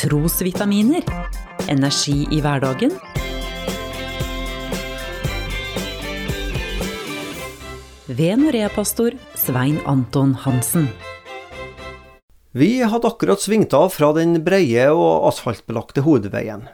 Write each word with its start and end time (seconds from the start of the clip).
Trosvitaminer. 0.00 1.02
Energi 1.68 2.22
i 2.32 2.38
hverdagen. 2.40 2.94
Ved 8.06 8.40
Norea-pastor 8.40 9.18
Svein 9.36 9.76
Anton 9.84 10.32
Hansen. 10.46 10.88
Vi 12.56 12.80
hadde 12.80 13.12
akkurat 13.12 13.44
svingt 13.44 13.76
av 13.76 13.92
fra 13.92 14.14
den 14.16 14.38
breie 14.40 14.88
og 14.88 15.28
asfaltbelagte 15.34 16.06
hovedveien. 16.08 16.64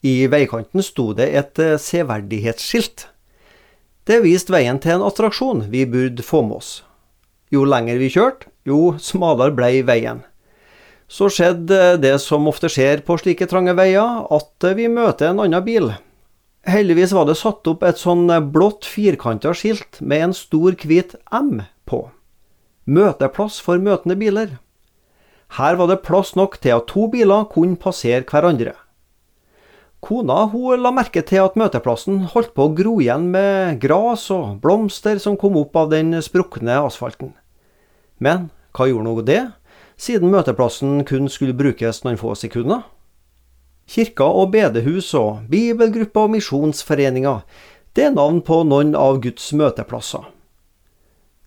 I 0.00 0.24
veikanten 0.32 0.80
sto 0.80 1.10
det 1.12 1.34
et 1.36 1.60
eh, 1.60 1.76
severdighetsskilt. 1.76 3.10
Det 4.08 4.22
viste 4.24 4.56
veien 4.56 4.80
til 4.80 4.96
en 4.96 5.10
attraksjon 5.12 5.66
vi 5.68 5.84
burde 5.84 6.24
få 6.24 6.46
med 6.48 6.62
oss. 6.64 6.78
Jo 7.52 7.68
lenger 7.68 8.00
vi 8.00 8.14
kjørte, 8.16 8.48
jo 8.64 8.94
smalere 8.96 9.52
ble 9.52 9.82
veien. 9.84 10.24
Så 11.08 11.28
skjedde 11.30 11.98
det 12.00 12.16
som 12.22 12.48
ofte 12.48 12.70
skjer 12.72 13.04
på 13.04 13.18
slike 13.20 13.46
trange 13.50 13.74
veier, 13.76 14.24
at 14.32 14.68
vi 14.76 14.88
møter 14.88 15.30
en 15.30 15.44
annen 15.44 15.64
bil. 15.66 15.92
Heldigvis 16.64 17.12
var 17.12 17.28
det 17.28 17.36
satt 17.36 17.66
opp 17.68 17.84
et 17.84 18.00
sånn 18.00 18.30
blått 18.52 18.86
firkanta 18.88 19.52
skilt 19.52 20.00
med 20.00 20.30
en 20.30 20.36
stor 20.36 20.76
hvit 20.80 21.12
M 21.28 21.60
på. 21.84 22.06
Møteplass 22.88 23.60
for 23.64 23.80
møtende 23.80 24.16
biler. 24.20 24.56
Her 25.58 25.76
var 25.76 25.90
det 25.90 26.02
plass 26.06 26.32
nok 26.36 26.56
til 26.64 26.78
at 26.78 26.88
to 26.90 27.06
biler 27.12 27.44
kunne 27.52 27.78
passere 27.80 28.24
hverandre. 28.24 28.72
Kona 30.04 30.42
hun 30.52 30.82
la 30.84 30.90
merke 30.92 31.22
til 31.24 31.40
at 31.44 31.54
møteplassen 31.56 32.26
holdt 32.34 32.52
på 32.56 32.66
å 32.66 32.72
gro 32.76 32.98
igjen 33.00 33.30
med 33.32 33.78
gras 33.80 34.26
og 34.34 34.58
blomster 34.64 35.20
som 35.22 35.38
kom 35.40 35.56
opp 35.56 35.76
av 35.80 35.92
den 35.94 36.12
sprukne 36.24 36.76
asfalten. 36.82 37.32
Men 38.20 38.50
hva 38.76 38.88
gjorde 38.90 39.06
nå 39.06 39.24
det, 39.24 39.40
siden 39.96 40.32
møteplassen 40.32 41.04
kun 41.08 41.28
skulle 41.30 41.56
brukes 41.56 42.02
noen 42.04 42.18
få 42.20 42.34
sekunder? 42.38 42.84
Kirka 43.90 44.24
og 44.24 44.52
bedehus 44.54 45.10
og 45.18 45.44
bibelgrupper 45.50 46.26
og 46.26 46.32
misjonsforeninger, 46.34 47.42
det 47.94 48.08
er 48.08 48.14
navn 48.16 48.40
på 48.42 48.62
noen 48.66 48.94
av 48.98 49.20
Guds 49.22 49.52
møteplasser. 49.54 50.24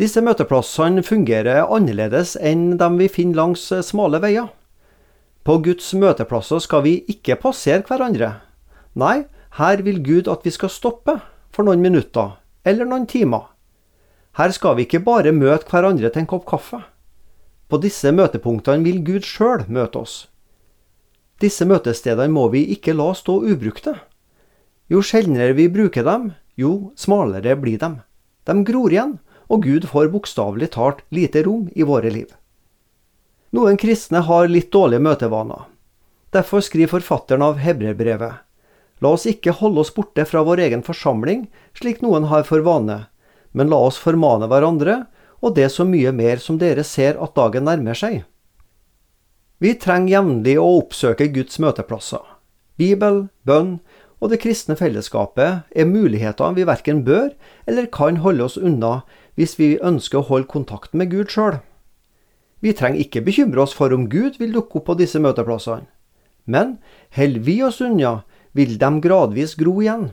Disse 0.00 0.22
møteplassene 0.24 1.04
fungerer 1.04 1.68
annerledes 1.68 2.32
enn 2.40 2.78
dem 2.80 2.96
vi 2.98 3.10
finner 3.12 3.42
langs 3.42 3.68
smale 3.86 4.18
veier. 4.22 4.48
På 5.44 5.58
Guds 5.62 5.92
møteplasser 5.94 6.62
skal 6.64 6.84
vi 6.86 6.96
ikke 7.12 7.36
passere 7.42 7.84
hverandre. 7.86 8.32
Nei, 8.98 9.24
her 9.58 9.82
vil 9.84 10.00
Gud 10.02 10.30
at 10.32 10.46
vi 10.46 10.54
skal 10.54 10.72
stoppe 10.72 11.18
for 11.52 11.68
noen 11.68 11.84
minutter 11.84 12.38
eller 12.64 12.88
noen 12.88 13.06
timer. 13.10 13.50
Her 14.38 14.54
skal 14.56 14.78
vi 14.78 14.86
ikke 14.86 15.02
bare 15.04 15.34
møte 15.36 15.68
hverandre 15.68 16.08
til 16.08 16.24
en 16.24 16.30
kopp 16.30 16.46
kaffe. 16.48 16.80
På 17.72 17.78
disse 17.80 18.10
møtepunktene 18.12 18.84
vil 18.84 18.98
Gud 19.00 19.24
sjøl 19.24 19.62
møte 19.72 20.02
oss. 20.02 20.16
Disse 21.40 21.64
møtestedene 21.64 22.28
må 22.28 22.50
vi 22.52 22.66
ikke 22.74 22.92
la 22.92 23.06
stå 23.16 23.38
ubrukte. 23.48 23.94
Jo 24.92 25.00
sjeldnere 25.00 25.54
vi 25.56 25.70
bruker 25.72 26.04
dem, 26.04 26.26
jo 26.52 26.92
smalere 27.00 27.54
blir 27.56 27.78
de. 27.80 27.88
De 28.44 28.56
gror 28.68 28.92
igjen, 28.92 29.14
og 29.48 29.64
Gud 29.64 29.86
får 29.88 30.10
bokstavelig 30.12 30.68
talt 30.76 31.00
lite 31.08 31.46
rom 31.46 31.70
i 31.72 31.86
våre 31.88 32.12
liv. 32.12 32.28
Noen 33.56 33.80
kristne 33.80 34.20
har 34.28 34.52
litt 34.52 34.68
dårlige 34.68 35.06
møtevaner. 35.08 35.64
Derfor 36.36 36.60
skriver 36.60 36.92
forfatteren 36.98 37.46
av 37.48 37.56
Hebreerbrevet 37.64 38.44
La 39.00 39.14
oss 39.16 39.24
ikke 39.24 39.56
holde 39.62 39.80
oss 39.80 39.94
borte 39.96 40.28
fra 40.28 40.44
vår 40.44 40.60
egen 40.68 40.84
forsamling, 40.84 41.48
slik 41.72 42.04
noen 42.04 42.28
har 42.28 42.44
for 42.44 42.60
vane, 42.68 43.06
men 43.56 43.72
la 43.72 43.80
oss 43.88 43.96
formane 43.96 44.44
hverandre, 44.52 45.06
og 45.42 45.56
det 45.56 45.68
så 45.74 45.84
mye 45.84 46.12
mer 46.14 46.40
som 46.42 46.58
dere 46.58 46.84
ser 46.86 47.18
at 47.20 47.34
dagen 47.36 47.66
nærmer 47.66 47.98
seg. 47.98 48.22
Vi 49.62 49.74
trenger 49.78 50.16
jevnlig 50.16 50.56
å 50.58 50.68
oppsøke 50.78 51.28
Guds 51.34 51.58
møteplasser. 51.62 52.22
Bibel, 52.78 53.26
bønn 53.46 53.76
og 54.22 54.30
det 54.30 54.40
kristne 54.42 54.76
fellesskapet 54.78 55.66
er 55.74 55.90
muligheter 55.90 56.54
vi 56.56 56.66
verken 56.66 57.02
bør 57.06 57.32
eller 57.66 57.90
kan 57.94 58.22
holde 58.22 58.46
oss 58.46 58.56
unna 58.58 59.02
hvis 59.38 59.56
vi 59.58 59.76
ønsker 59.82 60.20
å 60.20 60.28
holde 60.30 60.50
kontakt 60.50 60.94
med 60.94 61.10
Gud 61.10 61.30
sjøl. 61.34 61.58
Vi 62.62 62.74
trenger 62.78 63.02
ikke 63.02 63.24
bekymre 63.26 63.64
oss 63.64 63.74
for 63.74 63.94
om 63.94 64.06
Gud 64.10 64.38
vil 64.38 64.54
dukke 64.54 64.78
opp 64.78 64.86
på 64.90 64.98
disse 65.00 65.18
møteplassene. 65.22 65.88
Men 66.46 66.78
holder 67.14 67.42
vi 67.46 67.56
oss 67.62 67.80
unna, 67.82 68.22
vil 68.52 68.78
de 68.78 68.90
gradvis 69.02 69.54
gro 69.58 69.78
igjen. 69.82 70.10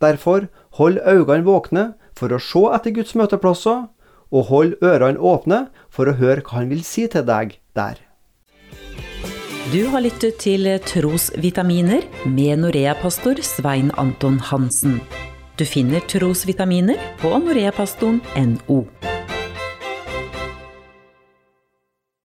Derfor, 0.00 0.48
hold 0.76 1.00
øynene 1.04 1.44
våkne 1.46 1.84
for 2.16 2.32
å 2.32 2.40
se 2.40 2.64
etter 2.76 2.96
Guds 2.96 3.14
møteplasser, 3.16 3.86
og 4.32 4.48
hold 4.50 4.74
ørene 4.84 5.20
åpne 5.20 5.66
for 5.92 6.08
å 6.08 6.16
høre 6.18 6.44
hva 6.44 6.62
han 6.62 6.72
vil 6.72 6.84
si 6.86 7.06
til 7.10 7.26
deg 7.28 7.58
der. 7.76 8.00
Du 9.72 9.86
har 9.90 10.04
lyttet 10.04 10.38
til 10.44 10.68
Trosvitaminer 10.86 12.04
med 12.28 12.60
Norea-pastor 12.62 13.40
Svein 13.42 13.90
Anton 13.98 14.36
Hansen. 14.38 15.00
Du 15.58 15.64
finner 15.64 16.02
trosvitaminer 16.10 17.00
på 17.22 17.30
noreapastoren.no. 17.38 18.78